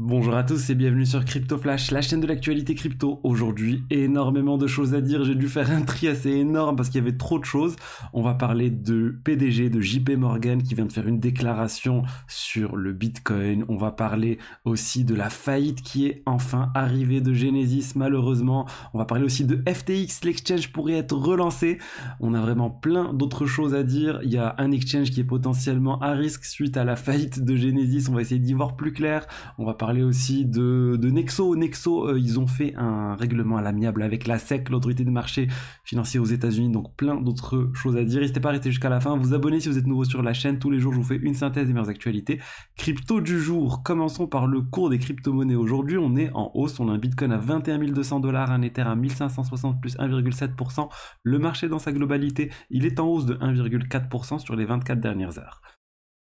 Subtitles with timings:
[0.00, 3.18] Bonjour à tous et bienvenue sur Crypto Flash, la chaîne de l'actualité crypto.
[3.24, 5.24] Aujourd'hui, énormément de choses à dire.
[5.24, 7.74] J'ai dû faire un tri assez énorme parce qu'il y avait trop de choses.
[8.12, 12.76] On va parler de PDG de JP Morgan qui vient de faire une déclaration sur
[12.76, 13.64] le Bitcoin.
[13.68, 18.68] On va parler aussi de la faillite qui est enfin arrivée de Genesis malheureusement.
[18.94, 21.78] On va parler aussi de FTX, l'exchange pourrait être relancé.
[22.20, 24.20] On a vraiment plein d'autres choses à dire.
[24.22, 27.56] Il y a un exchange qui est potentiellement à risque suite à la faillite de
[27.56, 28.08] Genesis.
[28.08, 29.26] On va essayer d'y voir plus clair.
[29.58, 31.56] On va parler parler aussi de, Nexo.
[31.56, 35.48] Nexo, euh, ils ont fait un règlement à l'amiable avec la SEC, l'autorité de marché
[35.82, 38.20] financier aux États-Unis, donc plein d'autres choses à dire.
[38.20, 39.16] N'hésitez pas à rester jusqu'à la fin.
[39.16, 40.58] Vous abonnez si vous êtes nouveau sur la chaîne.
[40.58, 42.38] Tous les jours, je vous fais une synthèse des meilleures actualités.
[42.76, 43.82] Crypto du jour.
[43.82, 45.54] Commençons par le cours des crypto-monnaies.
[45.54, 46.78] Aujourd'hui, on est en hausse.
[46.80, 50.90] On a un Bitcoin à 21 200 dollars, un Ether à 1560 plus 1,7%.
[51.22, 55.38] Le marché dans sa globalité, il est en hausse de 1,4% sur les 24 dernières
[55.38, 55.62] heures.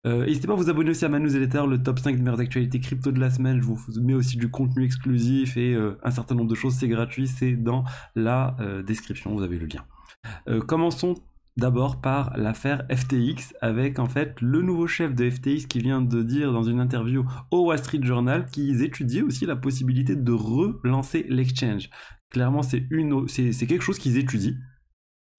[0.05, 2.39] Euh, n'hésitez pas à vous abonner aussi à ma newsletter, le top 5 des meilleures
[2.39, 3.59] actualités crypto de la semaine.
[3.61, 6.75] Je vous mets aussi du contenu exclusif et euh, un certain nombre de choses.
[6.75, 7.83] C'est gratuit, c'est dans
[8.15, 9.85] la euh, description, vous avez le lien.
[10.67, 11.15] commençons
[11.57, 16.23] d'abord par l'affaire FTX avec en fait le nouveau chef de FTX qui vient de
[16.23, 21.25] dire dans une interview au Wall Street Journal qu'ils étudiaient aussi la possibilité de relancer
[21.27, 21.89] l'exchange.
[22.29, 24.55] Clairement, c'est quelque chose qu'ils étudient.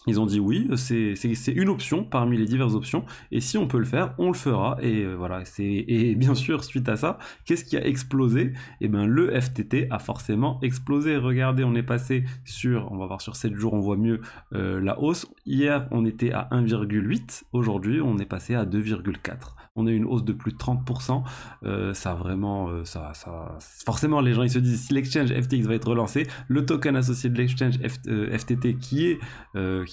[0.07, 3.79] Ils ont dit oui, c'est une option parmi les diverses options, et si on peut
[3.79, 4.79] le faire, on le fera.
[4.81, 8.55] Et euh, voilà, et bien sûr suite à ça, qu'est-ce qui a explosé?
[8.81, 11.19] Eh bien, le FTT a forcément explosé.
[11.19, 14.23] Regardez, on est passé sur, on va voir sur 7 jours, on voit mieux
[14.55, 15.27] euh, la hausse.
[15.45, 20.25] Hier, on était à 1,8, aujourd'hui, on est passé à 2,4 on a une hausse
[20.25, 21.23] de plus de 30%.
[21.65, 25.75] Euh, ça vraiment, ça, ça, forcément, les gens ils se disent si l'exchange FTX va
[25.75, 29.21] être relancé, le token associé de l'exchange FTT qui est,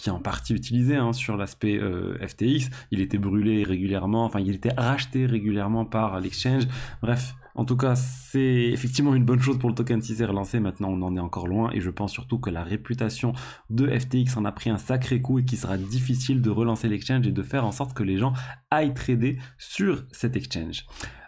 [0.02, 1.80] qui est en partie utilisé hein, sur l'aspect
[2.26, 6.64] FTX, il était brûlé régulièrement, enfin il était racheté régulièrement par l'exchange.
[7.02, 10.60] Bref, en tout cas, c'est effectivement une bonne chose pour le token si c'est relancé.
[10.60, 13.34] Maintenant, on en est encore loin et je pense surtout que la réputation
[13.72, 17.26] de FTX en a pris un sacré coup et qu'il sera difficile de relancer l'exchange
[17.26, 18.34] et de faire en sorte que les gens
[18.70, 20.86] aillent trader sur cet exchange.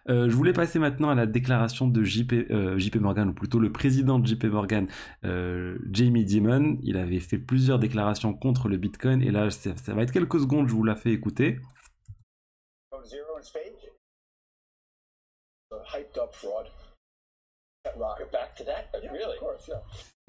[0.09, 3.59] Euh, je voulais passer maintenant à la déclaration de JP, euh, JP Morgan, ou plutôt
[3.59, 4.87] le président de JP Morgan,
[5.23, 6.79] euh, Jamie Dimon.
[6.81, 10.67] Il avait fait plusieurs déclarations contre le Bitcoin et là, ça, va être quelques secondes,
[10.67, 11.59] je vous la fais écouter.
[15.91, 16.67] hyped up fraud.
[18.31, 18.89] Back to that?
[19.01, 19.35] Yeah, really?
[19.35, 19.79] Of course, yeah.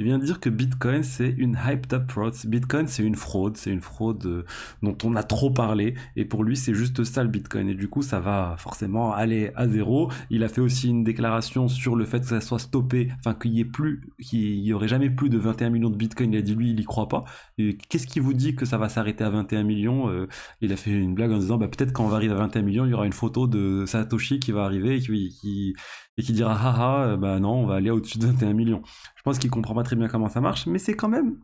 [0.00, 2.30] Il vient de dire que Bitcoin c'est une hyped up fraud.
[2.46, 4.44] Bitcoin c'est une fraude, c'est une fraude euh,
[4.82, 7.86] dont on a trop parlé et pour lui c'est juste ça le Bitcoin et du
[7.86, 10.10] coup ça va forcément aller à zéro.
[10.30, 13.52] Il a fait aussi une déclaration sur le fait que ça soit stoppé, enfin qu'il
[13.52, 16.32] y ait plus, qu'il y aurait jamais plus de 21 millions de Bitcoin.
[16.32, 17.24] Il a dit lui il y croit pas.
[17.58, 20.28] Qu'est-ce qui vous dit que ça va s'arrêter à 21 millions euh,
[20.62, 22.62] Il a fait une blague en disant bah peut-être quand on va arriver à 21
[22.62, 25.74] millions il y aura une photo de Satoshi qui va arriver et qui, qui
[26.20, 28.82] et qui dira haha bah non on va aller au-dessus de 21 millions.
[29.16, 31.38] Je pense qu'il comprend pas très bien comment ça marche, mais c'est quand même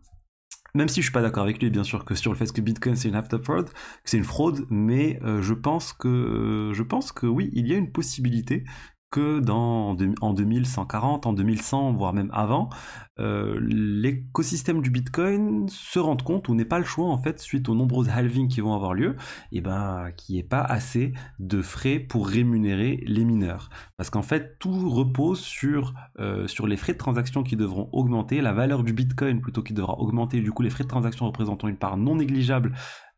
[0.75, 2.60] même si je suis pas d'accord avec lui, bien sûr, que sur le fait que
[2.60, 3.70] Bitcoin c'est une after fraud, que
[4.04, 7.76] c'est une fraude, mais euh, je pense que je pense que oui, il y a
[7.76, 8.64] une possibilité
[9.21, 12.69] dans, en 2140, en 2100, voire même avant,
[13.19, 17.69] euh, l'écosystème du Bitcoin se rende compte ou n'est pas le choix en fait suite
[17.71, 19.16] aux nombreuses halvings qui vont avoir lieu,
[19.53, 23.71] et eh ben qu'il n'y ait pas assez de frais pour rémunérer les mineurs.
[23.97, 28.43] Parce qu'en fait tout repose sur, euh, sur les frais de transaction qui devront augmenter,
[28.43, 31.69] la valeur du Bitcoin plutôt qui devra augmenter, du coup les frais de transaction représentant
[31.69, 32.72] une part non négligeable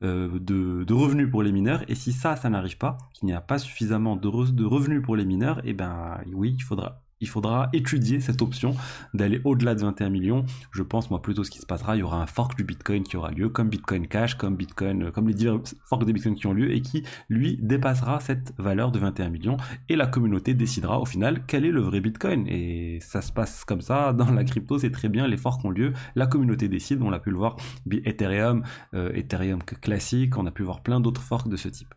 [0.05, 1.85] euh, de, revenus pour les mineurs.
[1.89, 5.25] Et si ça, ça n'arrive pas, qu'il n'y a pas suffisamment de, revenus pour les
[5.25, 8.75] mineurs, et eh ben oui, il faudra il faudra étudier cette option
[9.15, 10.45] d'aller au-delà de 21 millions.
[10.73, 13.03] Je pense moi plutôt ce qui se passera, il y aura un fork du Bitcoin
[13.03, 16.35] qui aura lieu, comme Bitcoin Cash, comme Bitcoin, euh, comme les divers forks de Bitcoin
[16.35, 19.57] qui ont lieu et qui lui dépassera cette valeur de 21 millions
[19.89, 22.47] et la communauté décidera au final quel est le vrai Bitcoin.
[22.49, 25.71] Et ça se passe comme ça dans la crypto, c'est très bien, les forks ont
[25.71, 27.57] lieu, la communauté décide, on l'a pu le voir,
[27.91, 28.63] Ethereum,
[28.95, 31.95] euh, Ethereum classique, on a pu voir plein d'autres forks de ce type.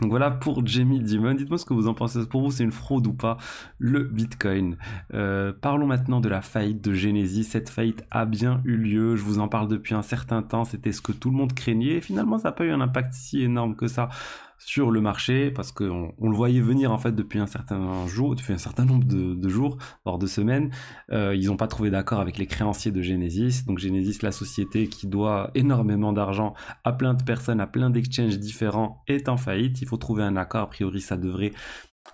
[0.00, 1.34] Donc voilà pour Jamie Dimon.
[1.34, 2.26] Dites-moi ce que vous en pensez.
[2.26, 3.36] Pour vous, c'est une fraude ou pas
[3.78, 4.76] le Bitcoin?
[5.14, 7.44] Euh, Parlons maintenant de la faillite de Genesis.
[7.44, 9.16] Cette faillite a bien eu lieu.
[9.16, 10.64] Je vous en parle depuis un certain temps.
[10.64, 11.96] C'était ce que tout le monde craignait.
[11.96, 14.08] Et finalement, ça n'a pas eu un impact si énorme que ça
[14.60, 18.36] sur le marché parce qu'on on le voyait venir en fait depuis un certain jour,
[18.36, 20.70] depuis un certain nombre de, jours, voire de semaines.
[21.10, 23.64] Euh, ils n'ont pas trouvé d'accord avec les créanciers de Genesis.
[23.66, 26.54] Donc Genesis, la société qui doit énormément d'argent
[26.84, 29.80] à plein de personnes, à plein d'exchanges différents, est en faillite.
[29.80, 30.60] Il faut trouver un accord.
[30.60, 31.52] A priori, ça devrait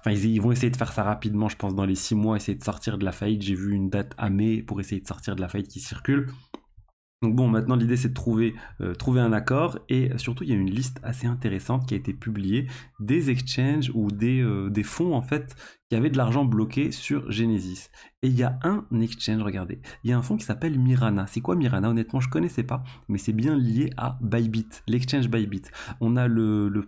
[0.00, 2.56] Enfin, ils, vont essayer de faire ça rapidement, je pense, dans les six mois, essayer
[2.56, 3.42] de sortir de la faillite.
[3.42, 6.28] J'ai vu une date à mai pour essayer de sortir de la faillite qui circule.
[7.22, 10.52] Donc bon, maintenant l'idée c'est de trouver, euh, trouver un accord et surtout il y
[10.52, 12.66] a une liste assez intéressante qui a été publiée
[13.00, 15.56] des exchanges ou des, euh, fonds en fait
[15.88, 17.88] qui avait de l'argent bloqué sur Genesis.
[18.26, 21.28] Et il y a un exchange, regardez, il y a un fonds qui s'appelle Mirana.
[21.28, 21.90] C'est quoi Mirana?
[21.90, 25.62] Honnêtement, je connaissais pas, mais c'est bien lié à Bybit, l'exchange Bybit.
[26.00, 26.82] On a le,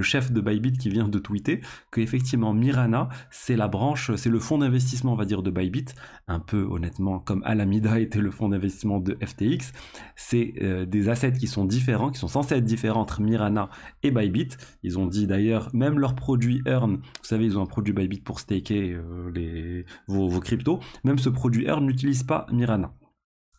[0.00, 1.60] chef de Bybit qui vient de tweeter
[1.90, 5.88] que effectivement Mirana, c'est la branche, c'est le fonds d'investissement, on va dire, de Bybit,
[6.26, 9.74] un peu honnêtement comme Alameda était le fonds d'investissement de FTX.
[10.14, 13.68] C'est euh, des assets qui sont différents, qui sont censés être différents entre Mirana
[14.02, 14.56] et Bybit.
[14.82, 18.20] Ils ont dit d'ailleurs, même leur produit Earn, vous savez, ils ont un produit Bybit
[18.20, 22.92] pour staker euh, vos crypto, même ce produit Earn n'utilise pas Mirana.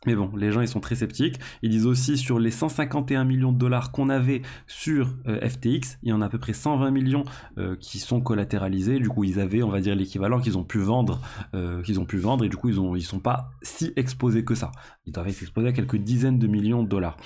[0.06, 1.40] Mais bon, les gens ils sont très sceptiques.
[1.62, 6.10] Ils disent aussi sur les 151 millions de dollars qu'on avait sur euh, FTX, il
[6.10, 7.24] y en a à peu près 120 millions
[7.58, 9.00] euh, qui sont collatéralisés.
[9.00, 11.22] Du coup, ils avaient, on va dire, l'équivalent qu'ils ont pu vendre,
[11.56, 14.46] euh, qu'ils ont pu vendre, et du coup, ils ont, ils sont pas si exposés
[14.46, 14.72] que ça.
[15.06, 17.18] Ils doivent être exposés à quelques dizaines de millions de dollars.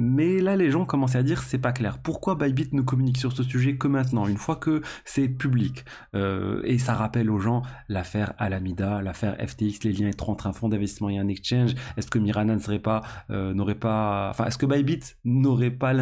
[0.00, 1.98] Mais là, les gens commençaient à dire c'est pas clair.
[1.98, 5.84] Pourquoi Bybit ne communique sur ce sujet que maintenant, une fois que c'est public?
[6.14, 10.68] Euh, Et ça rappelle aux gens l'affaire Alameda, l'affaire FTX, les liens entre un fonds
[10.68, 11.74] d'investissement et un exchange.
[11.96, 15.92] Est-ce que Mirana ne pas, euh, n'aurait pas, Bybit n'aurait pas,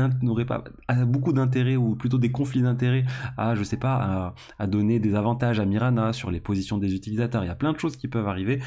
[1.07, 3.05] beaucoup d'intérêt ou plutôt des conflits d'intérêt
[3.39, 7.45] à, je sais pas, à donner des avantages à Mirana sur les positions des utilisateurs?
[7.45, 8.61] Il y a plein de choses qui peuvent arriver.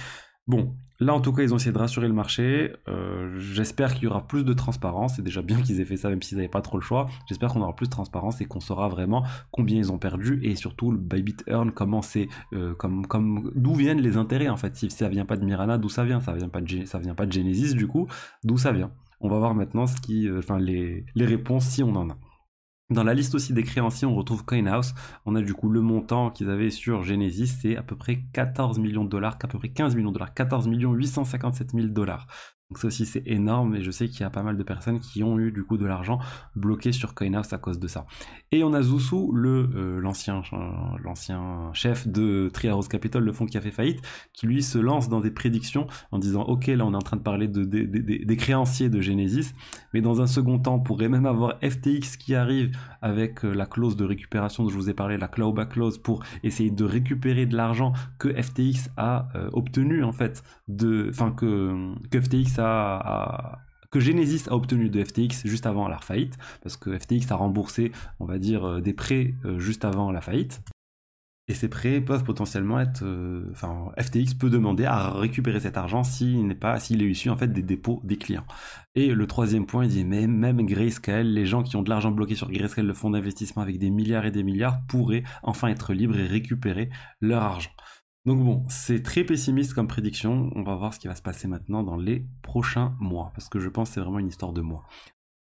[0.48, 2.74] Bon, là en tout cas ils ont essayé de rassurer le marché.
[2.88, 5.16] Euh, j'espère qu'il y aura plus de transparence.
[5.16, 7.08] C'est déjà bien qu'ils aient fait ça même s'ils n'avaient pas trop le choix.
[7.28, 10.56] J'espère qu'on aura plus de transparence et qu'on saura vraiment combien ils ont perdu et
[10.56, 14.76] surtout le Bybit Earn, comment c'est, euh, comme, d'où viennent les intérêts en fait.
[14.76, 16.20] Si ça vient pas de Mirana, d'où ça vient?
[16.22, 18.08] Ça vient pas de, ça vient pas de Genesis du coup,
[18.44, 18.92] d'où ça vient?
[19.22, 22.18] On va voir maintenant ce qui, euh, les, les réponses si on en a.
[22.90, 24.96] Dans la liste aussi des créanciers, on retrouve CoinHouse.
[25.28, 28.80] On a du coup le montant qu'ils avaient sur Genesis, c'est à peu près 14
[28.80, 32.26] millions de dollars, à peu près 15 millions de dollars, 14 millions 857 000 dollars.
[32.70, 35.00] Donc ça aussi c'est énorme et je sais qu'il y a pas mal de personnes
[35.00, 36.20] qui ont eu du coup de l'argent
[36.56, 38.06] bloqué sur CoinHouse à cause de ça.
[38.52, 40.44] Et on a Zusu, le euh, l'ancien
[41.74, 45.20] chef de Treehouse Capital, le fonds qui a fait faillite, qui lui se lance dans
[45.20, 48.90] des prédictions en disant ok là on est en train de parler de, des créanciers
[48.90, 49.56] de Genesis,
[49.96, 53.66] mais dans un second temps on pourrait même avoir FTX qui arrive avec euh, la
[53.66, 57.48] clause de récupération dont je vous ai parlé, la clawback clause pour essayer de récupérer
[57.48, 62.59] de l'argent que FTX a euh, obtenu en fait de, enfin que que FTX
[63.92, 67.92] que Genesis a obtenu de FTX juste avant la faillite, parce que FTX a remboursé,
[68.20, 70.62] on va dire, euh, des prêts euh, juste avant la faillite.
[71.48, 76.04] Et ces prêts peuvent potentiellement être, euh, enfin, FTX peut demander à récupérer cet argent
[76.04, 78.46] s'il n'est pas, s'il est issu en fait des dépôts des clients.
[78.94, 82.12] Et le troisième point, il dit même, même Grayscale, les gens qui ont de l'argent
[82.12, 85.94] bloqué sur Grayscale, le fonds d'investissement avec des milliards et des milliards, pourraient enfin être
[85.94, 87.72] libres et récupérer leur argent.
[88.26, 90.52] Donc bon, c'est très pessimiste comme prédiction.
[90.56, 93.60] On va voir ce qui va se passer maintenant dans les prochains mois, parce que
[93.60, 94.86] je pense que c'est vraiment une histoire de mois.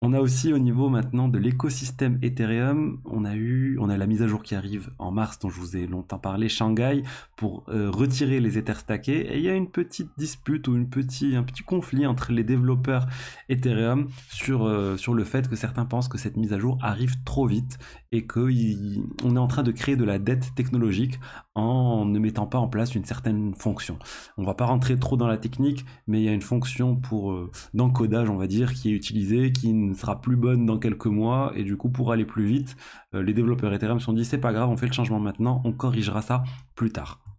[0.06, 4.06] On a aussi au niveau maintenant de l'écosystème Ethereum, on a eu, on a la
[4.06, 7.02] mise à jour qui arrive en mars dont je vous ai longtemps parlé, Shanghai,
[7.37, 9.32] pour euh, retirer les Ethers stackés.
[9.32, 13.06] Et il y a une petite dispute ou un petit conflit entre les développeurs
[13.49, 14.08] Ethereum
[14.50, 17.78] euh, sur le fait que certains pensent que cette mise à jour arrive trop vite
[18.14, 21.19] et qu'on est en train de créer de la dette technologique
[21.56, 23.99] en ne mettant pas en place une certaine fonction.
[24.38, 27.32] On va pas rentrer trop dans la technique, mais il y a une fonction pour
[27.32, 31.06] euh, d'encodage, on va dire, qui est utilisée, qui ne sera plus bonne dans quelques
[31.06, 32.76] mois, et du coup, pour aller plus vite,
[33.14, 35.60] euh, les développeurs Ethereum se sont dit c'est pas grave, on fait le changement maintenant,
[35.64, 36.44] on corrigera ça
[36.76, 37.33] plus tard.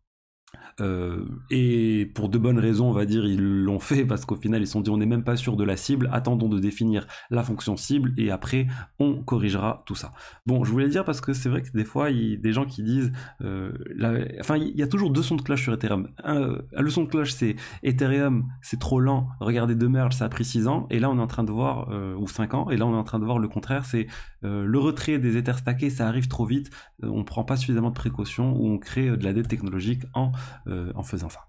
[0.81, 4.61] Euh, et pour de bonnes raisons, on va dire, ils l'ont fait parce qu'au final,
[4.61, 7.07] ils se sont dit on n'est même pas sûr de la cible, attendons de définir
[7.29, 8.67] la fonction cible et après
[8.99, 10.13] on corrigera tout ça.
[10.45, 12.51] Bon, je voulais dire parce que c'est vrai que des fois, il y a des
[12.51, 13.71] gens qui disent, euh,
[14.39, 16.09] enfin, il y a toujours deux sons de cloche sur Ethereum.
[16.23, 20.29] Un, le son de cloche, c'est Ethereum, c'est trop lent, regardez deux merge, ça a
[20.29, 22.69] pris 6 ans, et là on est en train de voir, euh, ou 5 ans,
[22.69, 24.07] et là on est en train de voir le contraire, c'est
[24.47, 26.69] le retrait des Ethers stackés, ça arrive trop vite,
[27.01, 30.33] on prend pas suffisamment de précautions, ou on crée de la dette technologique en
[30.67, 31.47] euh, en faisant ça.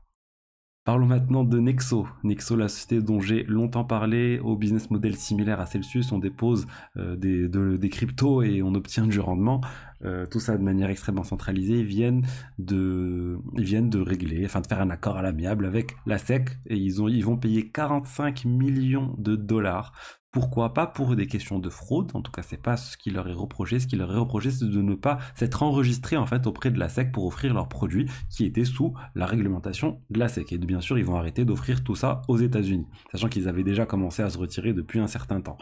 [0.87, 2.07] Parlons maintenant de Nexo.
[2.23, 6.69] Nexo, la société dont j'ai longtemps parlé, au business model similaire à Celsius, on dépose
[6.97, 9.61] euh, des, cryptos et on obtient du rendement.
[10.05, 11.81] Euh, tout ça de manière extrêmement centralisée.
[11.81, 12.26] Ils viennent
[12.59, 16.76] de, viennent de régler, enfin de faire un accord à l'amiable avec la SEC et
[16.76, 19.93] ils, ont, ils vont payer 45 millions de dollars
[20.37, 22.11] pourquoi pas pour des questions de fraude?
[22.12, 23.81] En tout cas, c'est pas ce qui leur est reproché.
[23.81, 26.79] Ce qui leur est reproché, c'est de ne pas s'être enregistré en fait auprès de
[26.79, 30.53] la SEC pour offrir leurs produits qui étaient sous la réglementation de la SEC.
[30.53, 33.87] Et bien sûr, ils vont arrêter d'offrir tout ça aux États-Unis, sachant qu'ils avaient déjà
[33.87, 35.57] commencé à se retirer depuis un certain temps.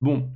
[0.00, 0.30] Bon,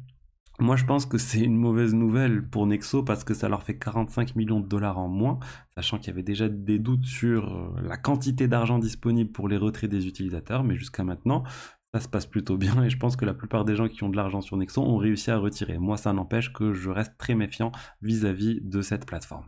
[0.61, 3.79] moi, je pense que c'est une mauvaise nouvelle pour Nexo parce que ça leur fait
[3.79, 5.39] 45 millions de dollars en moins,
[5.77, 9.57] sachant qu'il y avait déjà des doutes sur euh, la quantité d'argent disponible pour les
[9.57, 11.45] retraits des utilisateurs, mais jusqu'à maintenant,
[11.95, 14.09] ça se passe plutôt bien et je pense que la plupart des gens qui ont
[14.09, 15.79] de l'argent sur Nexon ont réussi à retirer.
[15.79, 17.71] Moi, ça n'empêche que je reste très méfiant
[18.03, 19.47] vis-à-vis de cette plateforme.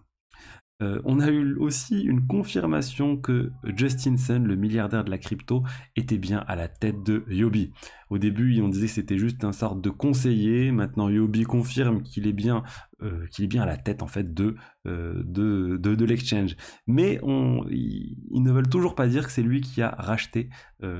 [0.83, 5.63] Euh, on a eu aussi une confirmation que Justin Sun, le milliardaire de la crypto,
[5.97, 7.73] était bien à la tête de Yobi.
[8.09, 10.73] Au début, on disait que c'était juste un sorte de conseiller.
[10.73, 12.63] Maintenant, Yobi confirme qu'il est bien,
[13.03, 13.27] euh,
[13.59, 14.57] à la tête en fait de
[14.87, 16.57] euh, l'exchange.
[16.87, 20.49] Mais on, ils, ne veulent toujours pas dire que c'est lui qui a racheté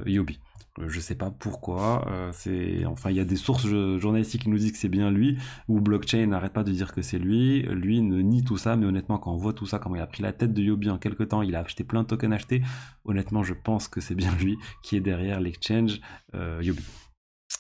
[0.07, 0.41] Yobi.
[0.81, 2.07] Euh, je sais pas pourquoi.
[2.11, 5.39] Euh, enfin il y a des sources journalistiques qui nous disent que c'est bien lui
[5.69, 7.63] ou blockchain n'arrête pas de dire que c'est lui.
[7.63, 10.07] Lui ne nie tout ça, mais honnêtement quand on voit tout ça, comment il a
[10.07, 12.63] pris la tête de Yobi en quelques temps, il a acheté plein de tokens achetés.
[13.05, 16.01] Honnêtement, je pense que c'est bien lui qui est derrière l'exchange
[16.35, 16.85] euh, Yobi.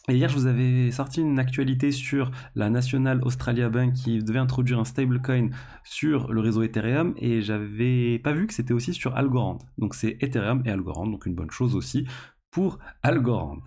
[0.08, 4.38] Et hier, je vous avais sorti une actualité sur la National Australia Bank qui devait
[4.38, 5.50] introduire un stablecoin
[5.84, 9.58] sur le réseau Ethereum et j'avais pas vu que c'était aussi sur Algorand.
[9.78, 12.06] Donc c'est Ethereum et Algorand, donc une bonne chose aussi
[12.50, 13.58] pour Algorand.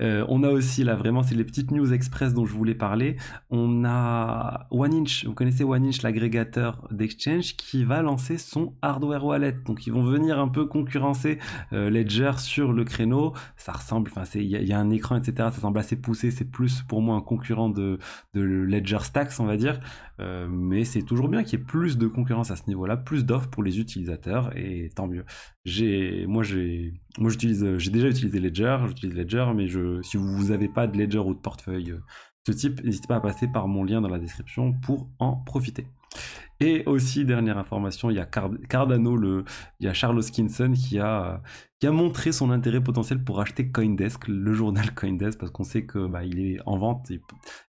[0.00, 3.16] Euh, on a aussi là vraiment c'est les petites news express dont je voulais parler.
[3.50, 9.56] On a OneInch, vous connaissez OneInch l'agrégateur d'exchange qui va lancer son hardware wallet.
[9.64, 11.38] Donc ils vont venir un peu concurrencer
[11.72, 13.32] euh, Ledger sur le créneau.
[13.56, 15.48] Ça ressemble, enfin il y, a un écran etc.
[15.52, 16.30] Ça semble assez poussé.
[16.30, 17.98] C'est plus pour moi un concurrent de,
[18.34, 19.80] de Ledger Stacks on va dire.
[20.20, 23.24] Euh, mais c'est toujours bien qu'il y ait plus de concurrence à ce niveau-là, plus
[23.24, 25.24] d'offres pour les utilisateurs et tant mieux.
[25.64, 30.48] J'ai, moi j'ai, moi j'utilise, j'ai déjà utilisé Ledger, j'utilise Ledger, mais je, si vous
[30.48, 32.02] n'avez pas de Ledger ou de portefeuille euh,
[32.46, 35.36] de ce type, n'hésitez pas à passer par mon lien dans la description pour en
[35.36, 35.86] profiter.
[36.60, 39.44] Et aussi, dernière information, il y a Cardano, le,
[39.78, 41.40] il y a Charles Hoskinson qui a,
[41.78, 45.84] qui a montré son intérêt potentiel pour acheter Coindesk, le journal Coindesk, parce qu'on sait
[45.86, 47.12] que bah, il est en vente.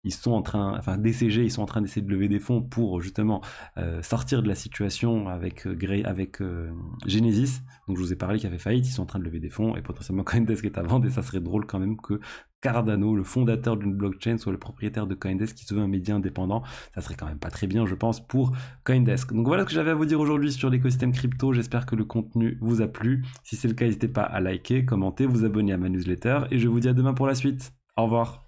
[0.05, 2.61] ils sont en train, enfin DCG, ils sont en train d'essayer de lever des fonds
[2.61, 3.41] pour justement
[3.77, 6.71] euh, sortir de la situation avec euh, avec euh,
[7.05, 7.61] Genesis.
[7.89, 9.49] Donc je vous ai parlé qui avait faillite, ils sont en train de lever des
[9.49, 12.21] fonds et potentiellement Coindesk est à vendre et ça serait drôle quand même que
[12.61, 16.15] Cardano, le fondateur d'une blockchain, soit le propriétaire de Coindesk qui se veut un média
[16.15, 16.63] indépendant.
[16.95, 18.51] Ça serait quand même pas très bien, je pense, pour
[18.83, 19.33] Coindesk.
[19.33, 21.53] Donc voilà ce que j'avais à vous dire aujourd'hui sur l'écosystème crypto.
[21.53, 23.25] J'espère que le contenu vous a plu.
[23.43, 26.59] Si c'est le cas, n'hésitez pas à liker, commenter, vous abonner à ma newsletter et
[26.59, 27.73] je vous dis à demain pour la suite.
[27.95, 28.46] Au revoir.